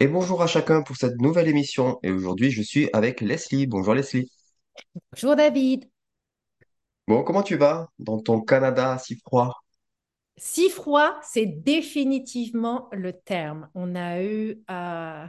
[0.00, 1.98] Et bonjour à chacun pour cette nouvelle émission.
[2.02, 3.66] Et aujourd'hui, je suis avec Leslie.
[3.66, 4.30] Bonjour Leslie.
[5.12, 5.90] Bonjour David.
[7.08, 9.52] Bon, comment tu vas dans ton Canada si froid?
[10.38, 13.70] Si froid, c'est définitivement le terme.
[13.74, 15.26] On a eu, euh,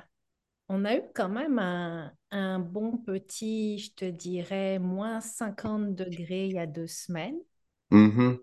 [0.70, 6.48] on a eu quand même un, un bon petit, je te dirais, moins 50 degrés
[6.48, 7.40] il y a deux semaines.
[7.92, 8.38] Mhm,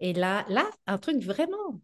[0.00, 1.80] Et là, là, un truc vraiment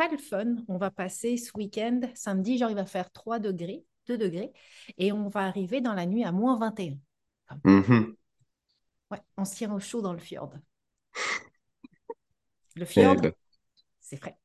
[0.00, 0.56] pas le fun.
[0.68, 4.50] On va passer ce week-end, samedi, genre il va faire 3 degrés, 2 degrés,
[4.96, 6.96] et on va arriver dans la nuit à moins 21.
[7.46, 8.16] Comme, mhm.
[9.10, 10.54] Ouais, on se tient au chaud dans le fjord.
[12.76, 13.32] Le Eh fjord, ben,
[14.00, 14.38] c'est frais.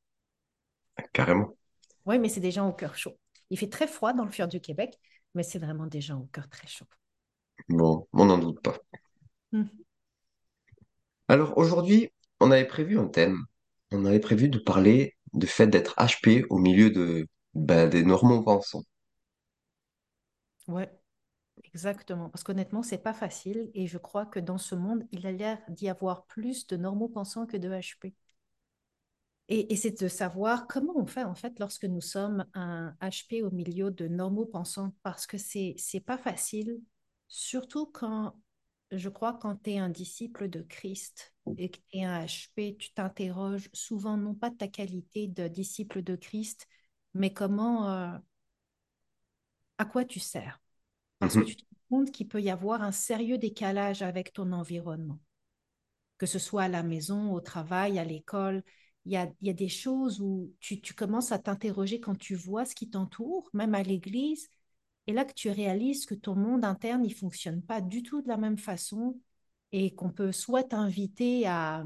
[1.12, 1.56] carrément.
[2.04, 3.18] Oui, mais c'est des gens au cœur chaud.
[3.50, 4.98] Il fait très froid dans le fjord du Québec,
[5.34, 6.86] mais c'est vraiment des gens au cœur très chaud.
[7.68, 8.76] Bon, on n'en doute pas.
[9.52, 9.86] Mhm.
[11.28, 13.44] Alors aujourd'hui, on avait prévu un thème.
[13.92, 18.42] On avait prévu de parler du fait d'être HP au milieu de, ben, des normaux
[18.42, 18.82] pensants.
[20.68, 20.90] Ouais,
[21.64, 22.30] exactement.
[22.30, 25.58] Parce qu'honnêtement, c'est pas facile et je crois que dans ce monde, il a l'air
[25.70, 28.14] d'y avoir plus de normaux pensants que de HP.
[29.48, 33.42] Et, et c'est de savoir comment on fait en fait lorsque nous sommes un HP
[33.42, 36.80] au milieu de normaux pensants parce que c'est c'est pas facile,
[37.28, 38.34] surtout quand
[38.92, 42.76] je crois quand tu es un disciple de Christ et que tu es un HP,
[42.78, 46.66] tu t'interroges souvent non pas de ta qualité de disciple de Christ,
[47.14, 48.18] mais comment euh,
[49.78, 50.60] à quoi tu sers
[51.20, 54.32] parce que Mhm, tu te rends compte qu'il peut y avoir un sérieux décalage avec
[54.34, 55.20] ton environnement
[56.18, 58.62] que ce soit à la maison, au travail, à l'école.
[59.04, 62.16] Il y a, il y a des choses où tu, tu commences à t'interroger quand
[62.16, 64.48] tu vois ce qui t'entoure, même à l'église,
[65.06, 68.28] et là que tu réalises que ton monde interne, il fonctionne pas du tout de
[68.28, 69.18] la même façon
[69.72, 71.84] et qu'on peut soit t'inviter à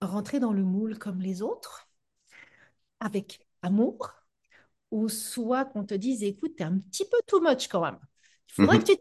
[0.00, 1.86] rentrer dans le moule comme les autres,
[3.00, 4.10] avec amour,
[4.92, 7.98] ou soit qu'on te dise, écoute, t'es un petit peu too much quand même.
[8.50, 8.98] Il faudrait que mhm, tu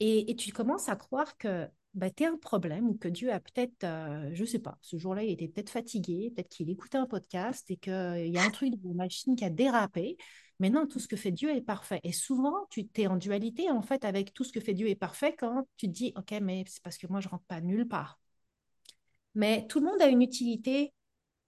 [0.00, 3.32] Et, et tu commences à croire que bah, tu as un problème ou que Dieu
[3.32, 6.70] a peut-être, euh, je ne sais pas, ce jour-là, il était peut-être fatigué, peut-être qu'il
[6.70, 10.16] écoutait un podcast et qu'il y a un truc de la machine qui a dérapé.
[10.60, 12.00] Mais non, tout ce que fait Dieu est parfait.
[12.02, 14.96] Et souvent, tu t'es en dualité, en fait, avec tout ce que fait Dieu est
[14.96, 17.86] parfait quand tu te dis, OK, mais c'est parce que moi, je rentre pas nulle
[17.86, 18.18] part.
[19.34, 20.92] Mais tout le monde a une utilité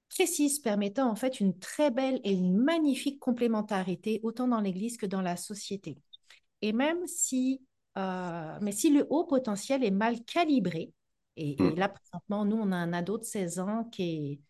[0.08, 5.06] précise permettant, en fait, une très belle et une magnifique complémentarité, autant dans l'Église que
[5.06, 5.96] dans la société.
[6.62, 7.62] Et même si,
[7.98, 10.92] euh, mais si le haut potentiel est mal calibré,
[11.36, 14.40] et, et mhm, là, présentement, nous, on a un ado de 16 ans qui est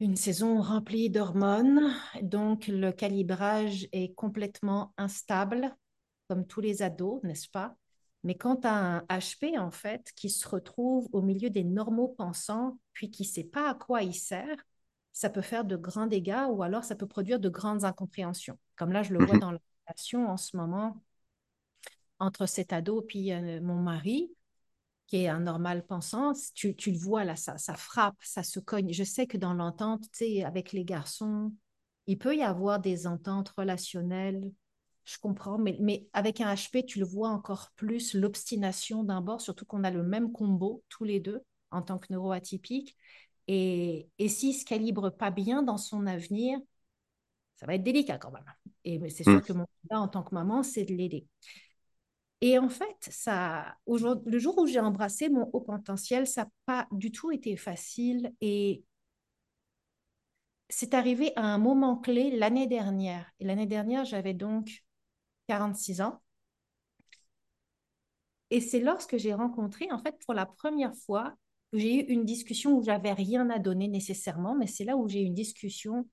[0.00, 5.76] une saison remplie d'hormones, donc le calibrage est complètement instable,
[6.28, 7.76] comme tous les ados, n'est-ce pas?
[8.24, 12.08] Mais quand tu as un HP, en fait, qui se retrouve au milieu des normaux
[12.08, 14.56] pensants, puis qui ne sait pas à quoi il sert,
[15.12, 18.58] ça peut faire de grands dégâts ou alors ça peut produire de grandes incompréhensions.
[18.76, 21.02] Comme là, je le vois mhm, dans la relation en ce moment
[22.18, 24.30] entre cet ado puis euh, mon mari,
[25.10, 28.60] qui est un normal pensant, tu, tu le vois là, ça, ça frappe, ça se
[28.60, 28.92] cogne.
[28.92, 31.52] Je sais que dans l'entente, tu sais, avec les garçons,
[32.06, 34.52] il peut y avoir des ententes relationnelles,
[35.04, 39.40] je comprends, mais, mais avec un HP, tu le vois encore plus, l'obstination d'un bord,
[39.40, 42.96] surtout qu'on a le même combo, tous les deux, en tant que neuroatypique.
[43.48, 46.60] Et, et s'il ne se calibre pas bien dans son avenir,
[47.56, 48.44] ça va être délicat quand même.
[48.84, 51.26] Et c'est sûr que mon combat en tant que maman, c'est de l'aider.
[52.42, 56.88] Et en fait, ça, le jour où j'ai embrassé mon haut potentiel, ça n'a pas
[56.92, 58.32] du tout été facile.
[58.40, 58.82] Et
[60.70, 63.30] c'est arrivé à un moment clé l'année dernière.
[63.40, 64.84] Et l'année dernière, j'avais donc
[65.48, 66.20] 46 ans.
[68.50, 71.34] Et c'est lorsque j'ai rencontré, en fait, pour la première fois,
[71.72, 75.20] j'ai eu une discussion où j'avais rien à donner nécessairement, mais c'est là où j'ai
[75.22, 76.08] eu une discussion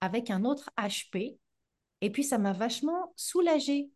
[0.00, 1.38] avec un autre HP.
[2.00, 3.90] Et puis, ça m'a vachement soulagée.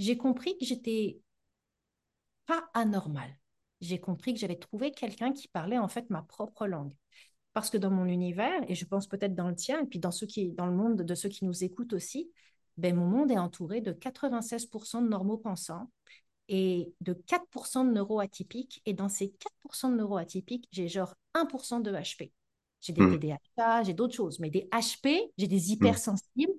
[0.00, 1.20] J'ai compris que j'étais
[2.46, 3.28] pas anormal.
[3.82, 6.94] J'ai compris que j'avais trouvé quelqu'un qui parlait en fait ma propre langue.
[7.52, 10.10] Parce que dans mon univers, et je pense peut-être dans le tien, et puis dans,
[10.10, 12.30] ceux qui, dans le monde de ceux qui nous écoutent aussi,
[12.78, 15.90] ben, mon monde est entouré de 96% de normaux pensants
[16.48, 18.80] et de 4% de neuroatypiques.
[18.86, 22.32] Et dans ces 4% de neuroatypiques, j'ai genre 1% de HP.
[22.80, 26.54] J'ai des mhm, TDAH, j'ai d'autres choses, mais des HP, j'ai des mhm, hypersensibles.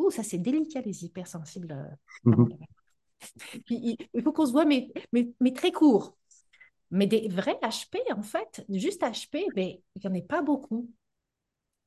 [0.00, 1.72] Ouh, ça c'est délicat, les hypersensibles.
[1.72, 1.94] euh,
[3.66, 6.16] Puis, il il faut qu'on se voit, mais, mais, mais très court.
[6.90, 10.90] Mais des vrais HP, en fait, juste HP, ben, il n'y en a pas beaucoup.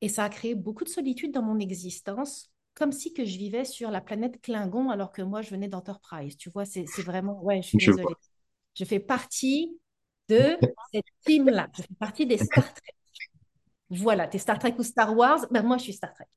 [0.01, 3.65] Et ça a créé beaucoup de solitude dans mon existence, comme si que je vivais
[3.65, 6.37] sur la planète Klingon alors que moi, je venais d'Enterprise.
[6.37, 7.41] Tu vois, c'est vraiment...
[7.43, 8.11] Ouais, je suis Je vois.
[8.11, 8.15] désolée.
[8.75, 9.79] Je fais partie
[10.29, 10.57] de
[10.93, 11.69] cette team-là.
[11.77, 12.93] Je fais partie des Star Trek.
[13.89, 16.27] Voilà, t'es Star Trek ou Star Wars, ben moi, je suis Star Trek.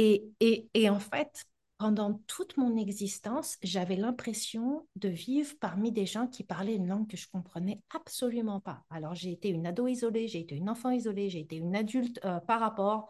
[0.00, 1.44] Et, en fait,
[1.76, 7.08] pendant toute mon existence, j'avais l'impression de vivre parmi des gens qui parlaient une langue
[7.08, 8.84] que je comprenais absolument pas.
[8.90, 12.20] Alors, j'ai été une ado isolée, j'ai été une enfant isolée, j'ai été une adulte
[12.24, 13.08] euh, par rapport.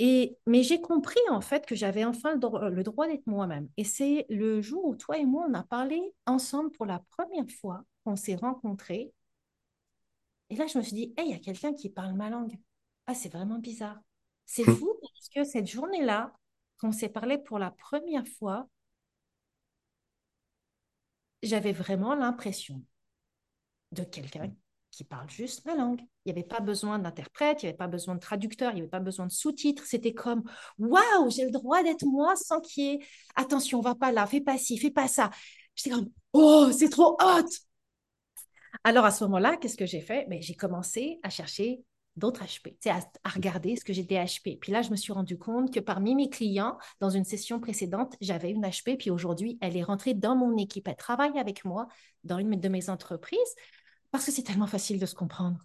[0.00, 3.68] Et, mais j'ai compris en fait que j'avais enfin le, le droit d'être moi-même.
[3.76, 7.48] Et c'est le jour où toi et moi, on a parlé ensemble pour la première
[7.60, 9.12] fois, on s'est rencontrés.
[10.50, 12.58] Et là, je me suis dit, hey, il y a quelqu'un qui parle ma langue.
[13.06, 14.00] Ah, c'est vraiment bizarre.
[14.46, 14.74] C'est Hmm.
[14.74, 16.32] fou parce que cette journée-là,
[16.78, 18.68] quand on s'est parlé pour la première fois,
[21.44, 22.82] j'avais vraiment l'impression
[23.92, 24.52] de quelqu'un
[24.90, 26.00] qui parle juste ma langue.
[26.24, 28.80] Il n'y avait pas besoin d'interprète, il n'y avait pas besoin de traducteur, il n'y
[28.82, 29.84] avait pas besoin de sous-titres.
[29.86, 30.44] C'était comme,
[30.78, 32.98] waouh, j'ai le droit d'être moi sans qu'il y ait,
[33.34, 35.30] attention, va pas là, fais pas ci, fais pas ça.
[35.74, 37.48] J'étais comme, oh, c'est trop hot.
[38.84, 40.26] Alors à ce moment-là, qu'est-ce que j'ai fait?
[40.28, 41.82] Ben, j'ai commencé à chercher
[42.16, 44.58] d'autres HP, à, à regarder ce que j'ai des HP.
[44.60, 48.14] Puis là, je me suis rendu compte que parmi mes clients, dans une session précédente,
[48.20, 50.88] j'avais une HP, puis aujourd'hui, elle est rentrée dans mon équipe.
[50.88, 51.88] Elle travaille avec moi
[52.22, 53.38] dans une de mes entreprises
[54.10, 55.58] parce que c'est tellement facile de se comprendre.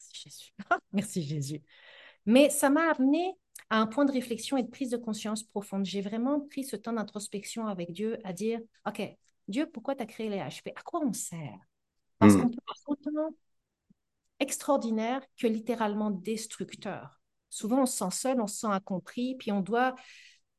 [0.00, 0.52] Merci Jésus.
[0.92, 1.62] Merci Jésus.
[2.24, 3.34] Mais ça m'a amené
[3.70, 5.84] à un point de réflexion et de prise de conscience profonde.
[5.84, 9.02] J'ai vraiment pris ce temps d'introspection avec Dieu à dire, OK,
[9.48, 10.72] Dieu, pourquoi tu as créé les HP?
[10.74, 11.58] À quoi on sert?
[12.18, 12.42] Parce Hmm.
[12.42, 13.30] qu'on peut autant
[14.40, 17.20] extraordinaire que littéralement destructeur.
[17.50, 19.94] Souvent, on se sent seul, on se sent incompris, puis on doit,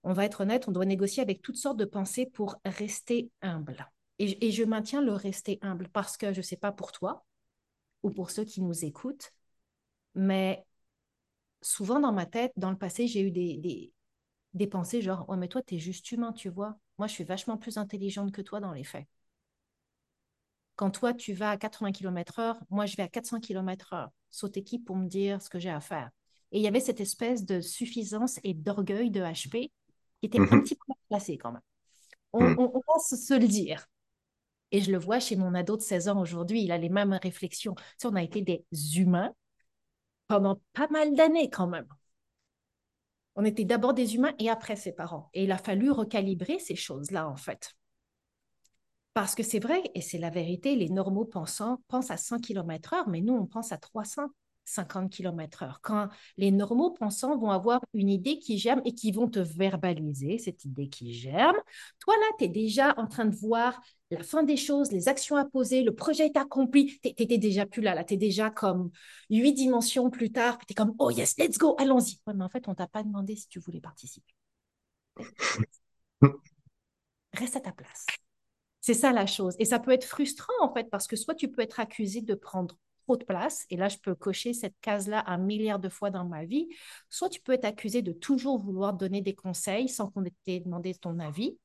[0.04, 3.90] on va être honnête, on doit négocier avec toutes sortes de pensées pour rester humble.
[4.20, 7.24] Et, je maintiens le rester humble parce que je ne sais pas pour toi
[8.02, 9.32] ou pour ceux qui nous écoutent,
[10.16, 10.66] mais
[11.62, 13.94] souvent dans ma tête, dans le passé, j'ai eu des, des,
[14.54, 16.78] des pensées genre, ouais, mais toi, tu es juste humain, tu vois.
[16.98, 19.06] Moi, je suis vachement plus intelligente que toi dans les faits.
[20.78, 24.12] Quand toi, tu vas à 80 km heure, moi, je vais à 400 km heure.
[24.32, 26.12] Saute équipe pour me dire ce que j'ai à faire.
[26.54, 29.72] Et il y avait cette espèce de suffisance et d'orgueil de HP
[30.22, 30.60] qui était un Mhm.
[30.60, 31.62] petit peu placé quand même.
[32.34, 33.88] On, on, on va se, se le dire.
[34.72, 37.14] Et je le vois chez mon ado de 16 ans aujourd'hui, il a les mêmes
[37.22, 37.76] réflexions.
[37.76, 38.66] Tu sais, on a été des
[39.00, 39.34] humains
[40.28, 41.88] pendant pas mal d'années quand même.
[43.38, 45.30] On était d'abord des humains et après ses parents.
[45.34, 47.74] Et il a fallu recalibrer ces choses-là, en fait.
[49.18, 52.94] Parce que c'est vrai, et c'est la vérité, les normaux pensants pensent à 100 km
[52.94, 55.80] heure, mais nous, on pense à 350 km heure.
[55.82, 60.38] Quand les normaux pensants vont avoir une idée qui germe et qui vont te verbaliser
[60.38, 61.56] cette idée qui germe,
[61.98, 63.82] toi, là, tu es déjà en train de voir
[64.12, 67.00] la fin des choses, les actions à poser, le projet est accompli.
[67.02, 68.92] Tu n'étais déjà plus là, là, tu es déjà comme
[69.32, 72.20] huit dimensions plus tard, puis tu es comme, oh yes, let's go, allons-y.
[72.28, 74.36] Ouais, mais en fait, on t'a pas demandé si tu voulais participer.
[77.34, 78.06] Reste à ta place.
[78.88, 79.54] C'est ça la chose.
[79.60, 82.36] Et ça peut être frustrant, en fait, parce que soit tu peux être accusé de
[82.36, 86.10] prendre trop de place, et là, je peux cocher cette case-là un milliard de fois
[86.10, 86.70] dans ma vie,
[87.10, 90.94] soit tu peux être accusé de toujours vouloir donner des conseils sans qu'on t'ait demandé
[90.96, 91.58] ton avis,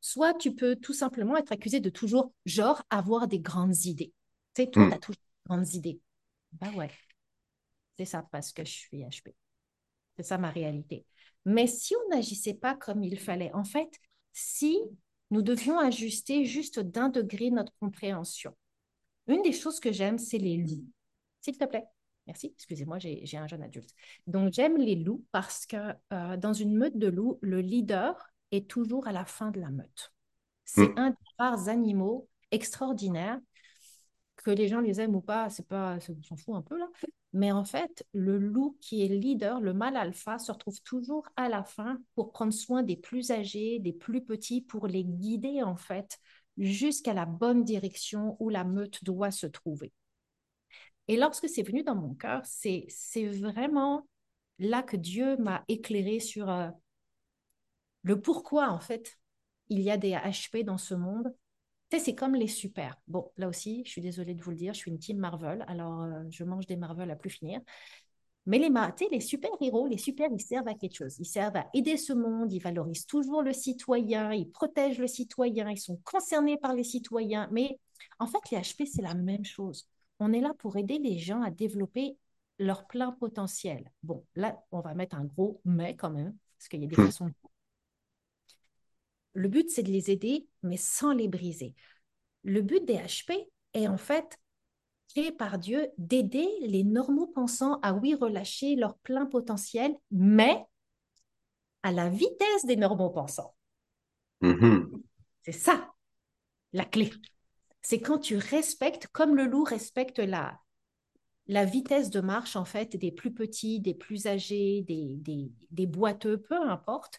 [0.00, 4.12] soit tu peux tout simplement être accusé de toujours, genre, avoir des grandes idées.
[4.54, 4.94] Tu sais, toi, tu Hmm.
[4.94, 6.00] as toujours des grandes idées.
[6.52, 6.90] Bah ouais,
[7.98, 9.34] c'est ça parce que je suis HP.
[10.16, 11.06] C'est ça ma réalité.
[11.44, 13.90] Mais si on n'agissait pas comme il fallait, en fait,
[14.32, 14.78] si
[15.32, 18.56] nous devions ajuster juste d'un degré notre compréhension.
[19.26, 20.86] Une des choses que j'aime, c'est les loups.
[21.40, 21.86] S'il te plaît.
[22.28, 22.52] Merci.
[22.54, 23.90] Excusez-moi, j'ai un jeune adulte.
[24.28, 25.76] Donc, j'aime les loups parce que
[26.12, 28.16] euh, dans une meute de loups, le leader
[28.52, 30.12] est toujours à la fin de la meute.
[30.64, 30.94] C'est Hmm.
[30.96, 33.40] un des rares animaux extraordinaires
[34.42, 36.88] que les gens les aiment ou pas, c'est pas, on s'en fout un peu là.
[37.32, 41.48] Mais en fait, le loup qui est leader, le mâle alpha, se retrouve toujours à
[41.48, 45.76] la fin pour prendre soin des plus âgés, des plus petits, pour les guider en
[45.76, 46.18] fait
[46.58, 49.92] jusqu'à la bonne direction où la meute doit se trouver.
[51.08, 52.86] Et lorsque c'est venu dans mon cœur, c'est
[53.24, 54.06] vraiment
[54.58, 56.68] là que Dieu m'a éclairé sur euh,
[58.02, 59.18] le pourquoi en fait
[59.68, 61.34] il y a des HP dans ce monde
[61.92, 62.96] tu sais, c'est comme les super.
[63.06, 65.64] Bon, là aussi, je suis désolée de vous le dire, je suis une team Marvel,
[65.68, 67.60] alors euh, je mange des Marvel à plus finir.
[68.46, 68.70] Mais les,
[69.10, 71.16] les super-héros, les super, ils servent à quelque chose.
[71.20, 75.70] Ils servent à aider ce monde, ils valorisent toujours le citoyen, ils protègent le citoyen,
[75.70, 77.48] ils sont concernés par les citoyens.
[77.52, 77.78] Mais
[78.18, 79.88] en fait, les HP, c'est la même chose.
[80.18, 82.16] On est là pour aider les gens à développer
[82.58, 83.90] leur plein potentiel.
[84.02, 86.96] Bon, là, on va mettre un gros mais quand même, parce qu'il y a des
[86.96, 87.04] Hmm.
[87.04, 87.34] façons de
[89.34, 91.74] le but, c'est de les aider, mais sans les briser.
[92.44, 93.32] Le but des HP
[93.74, 94.38] est en fait
[95.08, 100.64] créé par Dieu d'aider les normaux pensants à, oui, relâcher leur plein potentiel, mais
[101.82, 103.54] à la vitesse des normaux pensants.
[104.40, 105.02] Mhm.
[105.44, 105.92] C'est ça,
[106.72, 107.10] la clé.
[107.82, 110.58] C'est quand tu respectes, comme le loup respecte la,
[111.48, 115.86] la vitesse de marche, en fait, des plus petits, des plus âgés, des, des, des
[115.86, 117.18] boiteux, peu importe,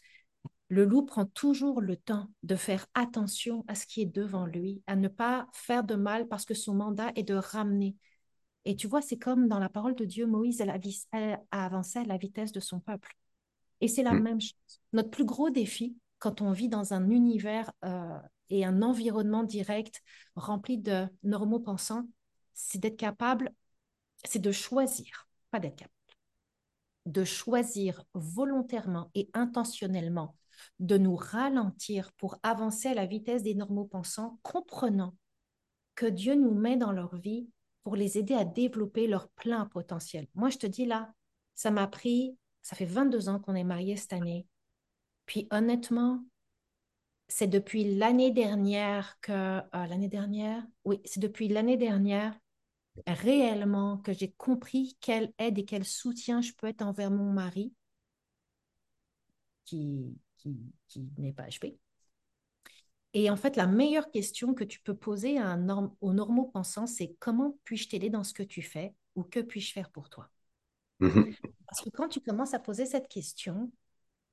[0.74, 4.82] le loup prend toujours le temps de faire attention à ce qui est devant lui,
[4.88, 7.96] à ne pas faire de mal parce que son mandat est de ramener.
[8.66, 10.66] Et tu vois, c'est comme dans la parole de Dieu, Moïse a,
[11.52, 13.16] a avancé à la vitesse de son peuple.
[13.82, 14.24] Et c'est la Mm.
[14.24, 14.82] même chose.
[14.94, 18.18] Notre plus gros défi, quand on vit dans un univers euh,
[18.50, 20.02] et un environnement direct
[20.36, 22.08] rempli de normaux pensants,
[22.56, 23.54] c'est d'être capable,
[24.26, 25.94] c'est de choisir, pas d'être capable,
[27.06, 30.36] de choisir volontairement et intentionnellement
[30.80, 35.16] de nous ralentir pour avancer à la vitesse des normaux pensants, comprenant
[35.96, 37.48] que Dieu nous met dans leur vie
[37.84, 40.28] pour les aider à développer leur plein potentiel.
[40.36, 41.14] Moi, je te dis là,
[41.56, 44.48] ça m'a pris, ça fait 22 ans qu'on est mariés cette année.
[45.26, 46.24] Puis honnêtement,
[47.28, 52.38] c'est depuis l'année dernière que, euh, l'année dernière, oui, c'est depuis l'année dernière
[53.08, 57.74] réellement que j'ai compris quelle aide et quel soutien je peux être envers mon mari
[59.66, 61.78] qui, qui, qui n'est pas HP.
[63.14, 66.46] Et en fait, la meilleure question que tu peux poser à un norm aux normaux
[66.46, 70.10] pensants, c'est comment puis-je t'aider dans ce que tu fais ou que puis-je faire pour
[70.10, 70.30] toi?
[71.00, 71.34] Mhm.
[71.68, 73.72] Parce que quand tu commences à poser cette question,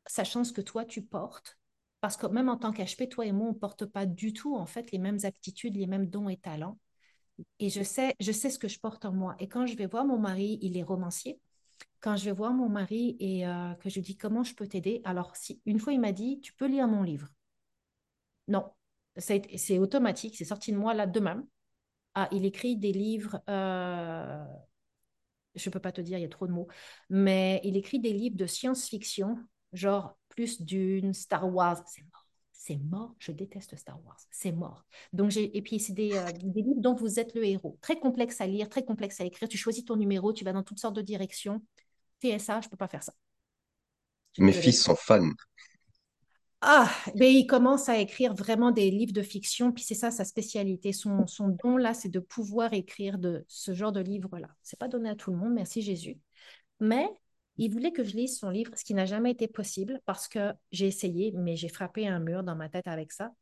[0.06, 1.58] sachant ce que toi tu portes,
[2.00, 4.56] parce que même en tant qu'HP, toi et moi, on ne porte pas du tout
[4.56, 6.78] en fait les mêmes aptitudes, les mêmes dons et talents.
[7.58, 9.36] Et je sais, je sais ce que je porte en moi.
[9.38, 11.38] Et quand je vais voir mon mari, il est romancier.
[12.00, 15.02] Quand je vais voir mon mari et euh, que je dis comment je peux t'aider,
[15.04, 15.34] alors
[15.66, 17.28] une fois il m'a dit, tu peux lire mon livre.
[18.48, 18.70] Non,
[19.16, 21.46] c'est automatique, c'est sorti de moi là de même.
[22.14, 24.44] Ah, il écrit des livres, euh,
[25.54, 26.68] je ne peux pas te dire, il y a trop de mots,
[27.08, 29.36] mais il écrit des livres de science-fiction,
[29.72, 31.82] genre plus d'une Star Wars.
[31.86, 34.84] C'est mort, c'est mort, je déteste Star Wars, c'est mort.
[35.12, 37.98] Donc j'ai et puis c'est des, euh, des livres dont vous êtes le héros, très
[37.98, 39.48] complexe à lire, très complexe à écrire.
[39.48, 41.62] Tu choisis ton numéro, tu vas dans toutes sortes de directions.
[42.20, 43.12] TSA, je ne peux pas faire ça.
[44.38, 45.32] Mes fils sont fans.
[46.62, 50.24] Ah, mais il commence à écrire vraiment des livres de fiction, puis c'est ça sa
[50.24, 50.92] spécialité.
[50.92, 54.48] Son, son don là, c'est de pouvoir écrire de ce genre de livre-là.
[54.62, 56.18] C'est pas donné à tout le monde, merci Jésus.
[56.78, 57.08] Mais
[57.56, 60.52] il voulait que je lise son livre, ce qui n'a jamais été possible parce que
[60.70, 63.32] j'ai essayé, mais j'ai frappé un mur dans ma tête avec ça.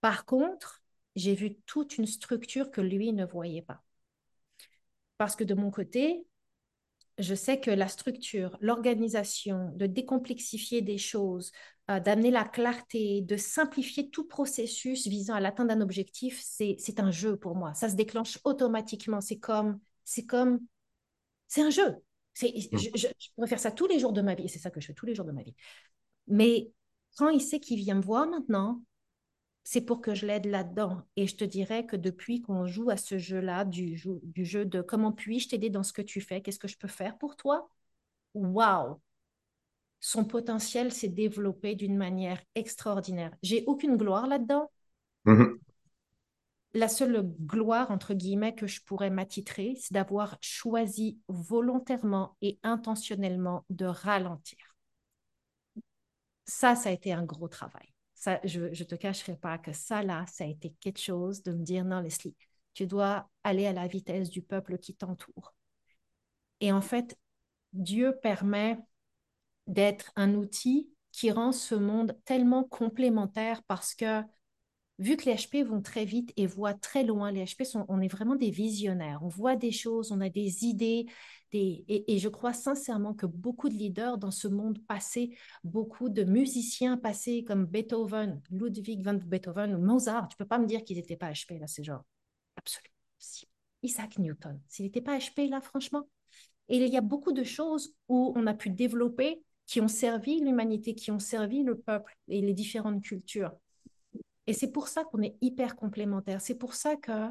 [0.00, 0.82] Par contre,
[1.16, 3.82] j'ai vu toute une structure que lui ne voyait pas.
[5.18, 6.24] Parce que de mon côté,
[7.20, 11.52] je sais que la structure, l'organisation, de décomplexifier des choses,
[11.90, 17.10] euh, d'amener la clarté, de simplifier tout processus visant à l'atteinte d'un objectif, c'est, un
[17.10, 17.74] jeu pour moi.
[17.74, 19.20] Ça se déclenche automatiquement.
[19.20, 20.60] C'est comme, c'est comme,
[21.48, 21.96] c'est un jeu.
[22.42, 22.46] Mm.
[22.72, 24.44] je, je, je pourrais faire ça tous les jours de ma vie.
[24.44, 25.54] Et c'est ça que je fais tous les jours de ma vie.
[26.28, 26.70] Mais
[27.16, 28.82] quand il sait qu'il vient me voir maintenant,
[29.70, 31.00] c'est pour que je l'aide là-dedans.
[31.14, 34.64] Et je te dirais que depuis qu'on joue à ce jeu-là, du jeu, du jeu
[34.64, 37.36] de comment puis-je t'aider dans ce que tu fais, qu'est-ce que je peux faire pour
[37.36, 37.70] toi,
[38.34, 39.00] waouh,
[40.00, 43.30] son potentiel s'est développé d'une manière extraordinaire.
[43.44, 44.72] J'ai aucune gloire là-dedans.
[45.26, 45.60] Mhm.
[46.74, 53.64] La seule gloire, entre guillemets, que je pourrais m'attitrer, c'est d'avoir choisi volontairement et intentionnellement
[53.70, 54.74] de ralentir.
[56.44, 57.89] Ça, ça a été un gros travail.
[58.44, 61.62] Je ne te cacherai pas que ça, là, ça a été quelque chose de me
[61.62, 62.36] dire, non, Leslie,
[62.74, 65.54] tu dois aller à la vitesse du peuple qui t'entoure.
[66.60, 67.16] Et en fait,
[67.72, 68.78] Dieu permet
[69.66, 74.22] d'être un outil qui rend ce monde tellement complémentaire parce que
[75.00, 78.00] vu que les HP vont très vite et voient très loin, les HP, sont, on
[78.00, 79.20] est vraiment des visionnaires.
[79.22, 81.06] On voit des choses, on a des idées.
[81.52, 86.22] Des, et, je crois sincèrement que beaucoup de leaders dans ce monde passé, beaucoup de
[86.22, 91.16] musiciens passés comme Beethoven, Ludwig van Beethoven Mozart, tu peux pas me dire qu'ils n'étaient
[91.16, 92.04] pas HP, là, c'est genre,
[92.56, 92.94] absolument.
[93.18, 93.48] Si.
[93.82, 96.06] Isaac Newton, s'il n'était pas HP, là, franchement.
[96.68, 100.40] Et il y a beaucoup de choses où on a pu développer qui ont servi
[100.40, 103.52] l'humanité, qui ont servi le peuple et les différentes cultures.
[104.46, 106.40] Et c'est pour ça qu'on est hyper complémentaires.
[106.40, 107.30] C'est pour ça que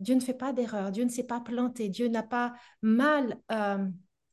[0.00, 3.88] Dieu ne fait pas d'erreur, Dieu ne s'est pas planté, Dieu n'a pas mal euh,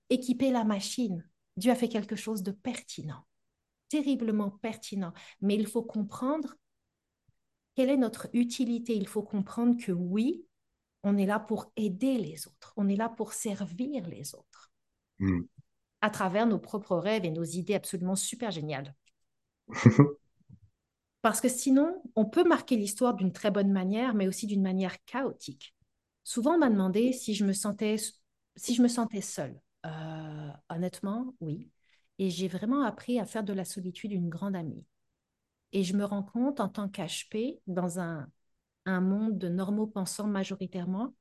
[0.10, 1.28] équipé la machine.
[1.58, 3.26] Dieu a fait quelque chose de pertinent,
[3.90, 5.14] terriblement pertinent.
[5.42, 6.56] Mais il faut comprendre
[7.76, 8.96] quelle est notre utilité.
[8.96, 10.46] Il faut comprendre que oui,
[11.04, 14.72] on est là pour aider les autres, on est là pour servir les autres
[15.22, 15.42] Mm.
[16.02, 18.96] à travers nos propres rêves et nos idées absolument super géniales.
[21.22, 25.04] Parce que sinon, on peut marquer l'histoire d'une très bonne manière, mais aussi d'une manière
[25.06, 25.76] chaotique.
[26.24, 27.98] Souvent, on m'a demandé si je me sentais,
[28.56, 29.60] si je me sentais seule.
[29.86, 31.70] Euh, honnêtement, oui.
[32.20, 34.86] Et j'ai vraiment appris à faire de la solitude une grande amie.
[35.74, 38.28] Et je me rends compte en tant qu'HP, dans un,
[38.86, 41.14] un monde de normaux pensants majoritairement,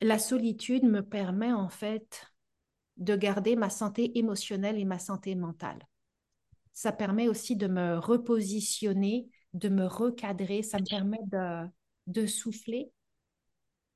[0.00, 2.32] la solitude me permet en fait
[2.96, 5.86] de garder ma santé émotionnelle et ma santé mentale.
[6.76, 11.66] Ça permet aussi de me repositionner, de me recadrer, ça me permet de,
[12.06, 12.92] de souffler.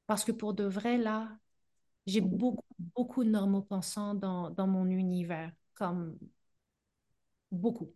[0.06, 1.28] Parce que pour de vrai, là,
[2.06, 6.18] j'ai beaucoup, beaucoup de normaux pensants dans, dans mon univers, comme
[7.50, 7.92] beaucoup.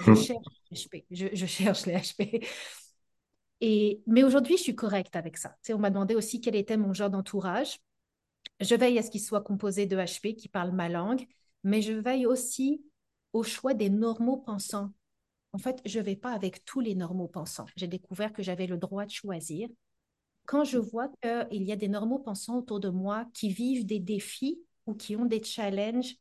[0.00, 2.46] Je cherche les HP, je, je cherche les HP.
[3.60, 5.50] Et, mais aujourd'hui, je suis correcte avec ça.
[5.50, 7.78] Tu sais, on m'a demandé aussi quel était mon genre d'entourage.
[8.60, 11.26] Je veille à ce qu'il soit composé de HP qui parle ma langue,
[11.64, 12.84] mais je veille aussi
[13.32, 14.92] au choix des normaux pensants.
[15.52, 17.66] En fait, je ne vais pas avec tous les normaux pensants.
[17.76, 19.68] J'ai découvert que j'avais le droit de choisir.
[20.46, 24.00] Quand je vois qu'il y a des normaux pensants autour de moi qui vivent des
[24.00, 26.16] défis ou qui ont des challenges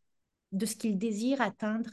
[0.51, 1.89] de ce qu'ils désirent atteindre,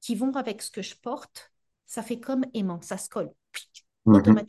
[0.00, 1.52] qui vont avec ce que je porte,
[1.84, 3.32] ça fait comme aimant, ça se colle
[4.06, 4.46] Mhm.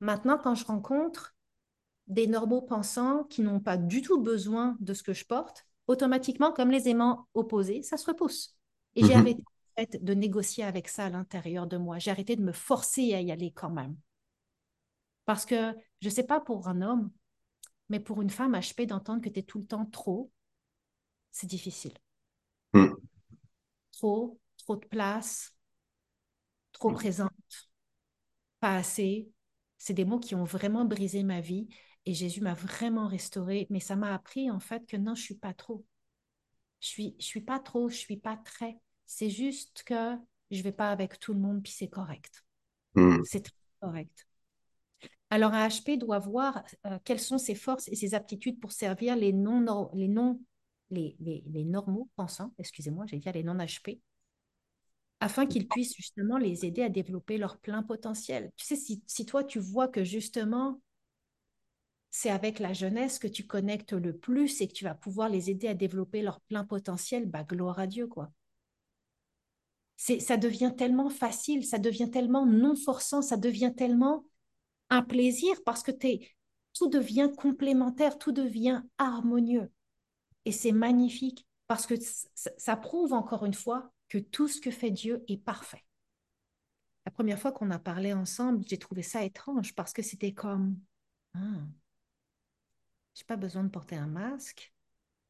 [0.00, 1.34] Maintenant, quand je rencontre
[2.06, 6.52] des normaux pensants qui n'ont pas du tout besoin de ce que je porte, automatiquement,
[6.52, 8.57] comme les aimants opposés, ça se repousse.
[8.98, 9.16] Et j'ai Mhm.
[9.16, 9.42] arrêté
[9.78, 11.98] en fait, de négocier avec ça à l'intérieur de moi.
[11.98, 13.96] J'ai arrêté de me forcer à y aller quand même.
[15.26, 17.10] Parce que, je ne sais pas pour un homme,
[17.90, 20.30] mais pour une femme HP, d'entendre que tu es tout le temps trop,
[21.30, 21.94] c'est difficile.
[22.72, 23.08] Mhm.
[23.92, 25.54] Trop, trop de place,
[26.72, 27.32] trop présente,
[28.60, 29.30] pas assez.
[29.78, 31.68] C'est des mots qui ont vraiment brisé ma vie
[32.06, 33.66] et Jésus m'a vraiment restaurée.
[33.70, 35.84] Mais ça m'a appris en fait que non, je suis pas trop.
[36.80, 38.78] Je suis, je suis pas trop, je suis pas très.
[39.08, 40.16] C'est juste que
[40.50, 42.44] je vais pas avec tout le monde puis c'est correct.
[42.94, 43.24] Mhm.
[43.24, 44.26] C'est très correct.
[45.30, 49.16] Alors un HP doit voir euh, quelles sont ses forces et ses aptitudes pour servir
[49.16, 50.40] les non, les non,
[50.90, 54.00] les, les, les normaux pensants, excusez-moi, j'ai dit les non HP,
[55.20, 58.50] afin qu'ils puissent justement les aider à développer leur plein potentiel.
[58.56, 60.80] Tu sais, si, si toi tu vois que justement
[62.10, 65.48] c'est avec la jeunesse que tu connectes le plus et que tu vas pouvoir les
[65.50, 68.30] aider à développer leur plein potentiel, bah gloire à Dieu quoi.
[69.98, 74.24] Ça devient tellement facile, ça devient tellement non forçant, ça devient tellement
[74.90, 76.30] un plaisir parce que t'es,
[76.72, 79.72] tout devient complémentaire, tout devient harmonieux.
[80.44, 81.94] Et c'est magnifique parce que
[82.56, 85.84] ça, prouve encore une fois que tout ce que fait Dieu est parfait.
[87.04, 90.78] La première fois qu'on a parlé ensemble, j'ai trouvé ça étrange parce que c'était comme,
[91.34, 91.60] ah,
[93.14, 94.72] j'ai pas besoin de porter un masque.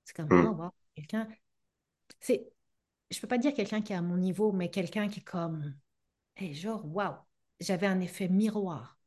[0.05, 0.47] C'est comme, Mhm.
[0.47, 1.27] oh, wow, quelqu'un,
[2.21, 2.53] c'est,
[3.11, 5.75] je peux pas dire quelqu'un qui est à mon niveau, mais quelqu'un qui est comme,
[6.37, 7.17] hey, genre, waouh,
[7.61, 8.99] j'avais un effet miroir.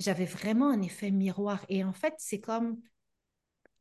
[0.00, 1.64] J'avais vraiment un effet miroir.
[1.68, 2.80] Et en fait, c'est comme,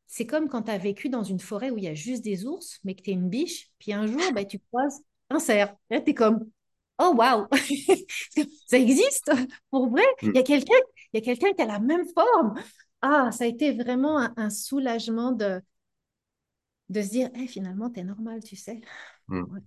[0.08, 2.46] c'est comme quand tu as vécu dans une forêt où il y a juste des
[2.46, 5.76] ours, mais que tu es une biche, puis un jour, ben, tu croises un cerf.
[5.90, 6.50] Là, tu es comme,
[7.00, 7.48] oh waouh,
[8.68, 9.32] ça existe
[9.70, 10.04] pour vrai.
[10.22, 10.78] Il y a quelqu'un,
[11.14, 12.56] il y a quelqu'un qui a la même forme.
[13.02, 15.62] Ah, ça a été vraiment un, un soulagement de,
[16.90, 18.82] de se dire, hey, finalement, tu es normal, tu sais.
[19.28, 19.48] Mhm.
[19.52, 19.62] Ouais.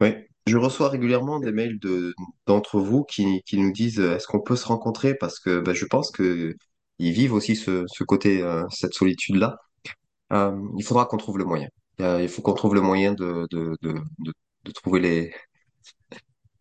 [0.00, 0.14] Oui,
[0.46, 2.14] je reçois régulièrement des mails de
[2.46, 5.14] d'entre vous qui, qui nous disent euh, est-ce qu'on peut se rencontrer?
[5.14, 6.54] Parce que bah, je pense que
[6.98, 9.56] ils vivent aussi ce, ce côté euh, cette solitude-là.
[10.32, 11.68] Euh, il faudra qu'on trouve le moyen.
[12.00, 15.32] Euh, il faut qu'on trouve le moyen de, de, de, trouver les,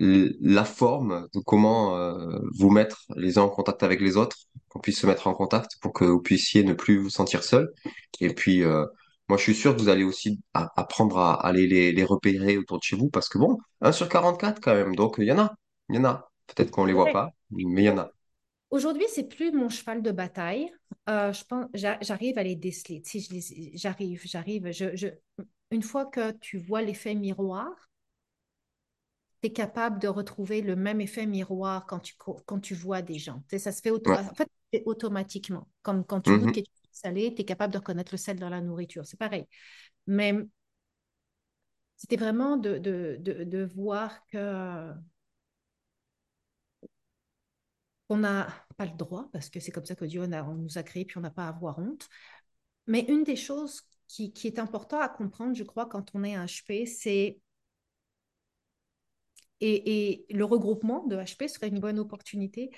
[0.02, 4.38] la forme de comment euh, vous mettre les uns en contact avec les autres,
[4.70, 7.72] qu'on puisse se mettre en contact pour que vous puissiez ne plus vous sentir seul.
[8.20, 8.86] Et puis, euh,
[9.30, 12.80] moi, je suis sûr que vous allez aussi apprendre à, aller les, les repérer autour
[12.80, 15.40] de chez vous, parce que bon, un sur 44 quand même, donc il y en
[15.40, 15.54] a,
[15.90, 16.30] il y en a.
[16.48, 17.12] Peut-être qu'on les voit Ouais.
[17.12, 18.12] pas, mais il y en a.
[18.70, 20.72] Aujourd'hui, c'est plus mon cheval de bataille.
[21.10, 23.02] Euh, je pense, j'a- j'arrive à les déceler.
[23.06, 23.20] Si
[23.76, 24.72] j'arrive, j'arrive.
[24.72, 25.08] Je, je,
[25.72, 27.70] une fois que tu vois l'effet miroir,
[29.42, 33.20] tu es capable de retrouver le même effet miroir quand tu, quand tu vois des
[33.20, 33.44] gens.
[33.58, 34.18] Ça se fait auto- Ouais.
[34.18, 35.68] en fait, c'est automatiquement.
[35.82, 38.18] Comme quand tu goûtes Mhm, quelque chose de salé, tu es capable de reconnaître le
[38.18, 39.06] sel dans la nourriture.
[39.06, 39.46] C'est pareil.
[40.08, 40.34] Mais
[41.96, 44.92] c'était vraiment de, de, de, de voir que
[48.10, 50.56] on n'a pas le droit, parce que c'est comme ça que Dieu on a- on
[50.56, 52.08] nous a créés, puis on n'a pas à avoir honte.
[52.88, 56.36] Mais une des choses qui, qui est important à comprendre, je crois, quand on est
[56.36, 57.40] HP, c'est
[59.62, 62.72] et, et le regroupement de HP serait une bonne opportunité,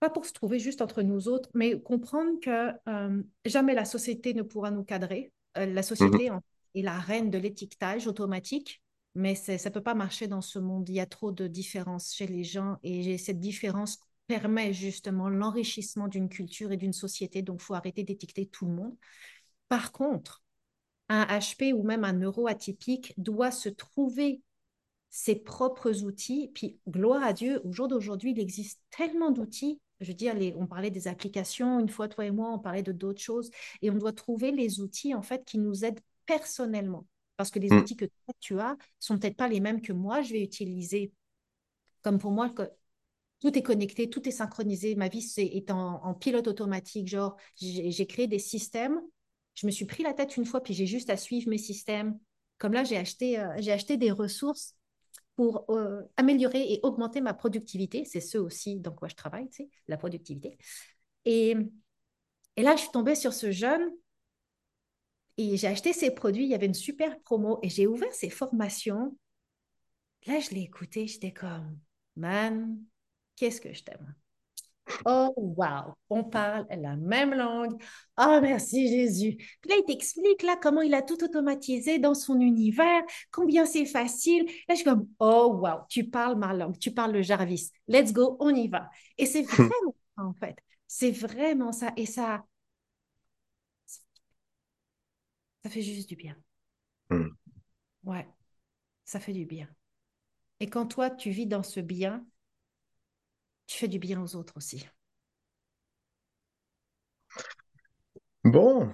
[0.00, 4.32] pas pour se trouver juste entre nous autres, mais comprendre que euh, jamais la société
[4.34, 5.32] ne pourra nous cadrer.
[5.56, 6.42] Euh, la mhm, société en-
[6.74, 8.82] est la reine de l'étiquetage automatique,
[9.14, 10.88] mais ça ne peut pas marcher dans ce monde.
[10.88, 16.06] Il y a trop de différences chez les gens et cette différence permet justement l'enrichissement
[16.06, 18.94] d'une culture et d'une société, donc il faut arrêter d'étiqueter tout le monde.
[19.68, 20.42] Par contre,
[21.08, 24.42] un HP ou même un neuroatypique doit se trouver
[25.10, 26.50] ses propres outils.
[26.54, 30.54] Puis, gloire à Dieu, au jour d'aujourd'hui, il existe tellement d'outils Je veux dire, les,
[30.56, 33.50] on parlait des applications, une fois toi et moi, on parlait de d'autres choses,
[33.82, 37.06] et on doit trouver les outils en fait qui nous aident personnellement.
[37.36, 37.78] Parce que les Mm.
[37.78, 41.12] outils que toi, tu as sont peut-être pas les mêmes que moi, je vais utiliser.
[42.02, 42.62] Comme pour moi, que
[43.40, 44.94] tout est connecté, tout est synchronisé.
[44.96, 47.08] Ma vie c'est, est en, en pilote automatique.
[47.08, 49.00] Genre, j'ai j'ai créé des systèmes.
[49.54, 52.18] Je me suis pris la tête une fois, puis j'ai juste à suivre mes systèmes.
[52.58, 54.76] Comme là, j'ai acheté, euh, j'ai acheté des ressources
[55.38, 58.04] pour euh, améliorer et augmenter ma productivité.
[58.04, 60.58] C'est ce aussi dans quoi je travaille, tu la productivité.
[61.24, 61.54] Et,
[62.56, 63.88] et là, je suis tombée sur ce jeune
[65.36, 66.42] et j'ai acheté ses produits.
[66.42, 69.16] Il y avait une super promo et j'ai ouvert ses formations.
[70.26, 71.06] Là, je l'ai écouté.
[71.06, 71.78] J'étais comme,
[72.16, 72.76] man,
[73.36, 74.16] qu'est-ce que je t'aime?
[75.04, 77.80] Oh, wow, on parle la même langue.
[78.18, 79.36] Oh, merci Jésus.
[79.60, 83.86] Puis là, il t'explique là comment il a tout automatisé dans son univers, combien c'est
[83.86, 84.44] facile.
[84.68, 87.70] Là, je suis comme, oh, wow, tu parles ma langue, tu parles le Jarvis.
[87.86, 88.88] Let's go, on y va.
[89.16, 90.56] Et c'est vraiment ça, en fait.
[90.86, 91.92] C'est vraiment ça.
[91.96, 92.44] Et ça,
[95.62, 96.36] ça fait juste du bien.
[97.10, 97.28] Mm.
[98.04, 98.26] Ouais,
[99.04, 99.68] ça fait du bien.
[100.60, 102.26] Et quand toi, tu vis dans ce bien,
[103.68, 104.88] tu fais du bien aux autres aussi.
[108.42, 108.90] Bon,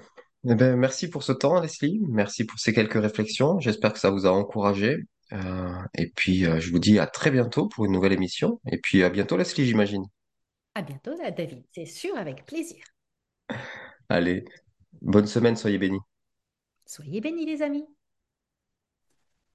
[0.46, 2.00] eh ben, merci pour ce temps, Leslie.
[2.08, 3.60] Merci pour ces quelques réflexions.
[3.60, 4.98] J'espère que ça vous a encouragé.
[5.32, 8.60] Euh, et puis, euh, je vous dis à très bientôt pour une nouvelle émission.
[8.70, 10.04] Et puis, à bientôt, Leslie, j'imagine.
[10.74, 11.62] À bientôt, David.
[11.72, 12.84] C'est sûr, avec plaisir.
[14.08, 14.44] Allez,
[15.00, 16.00] bonne semaine, soyez bénis.
[16.84, 17.86] Soyez bénis, les amis.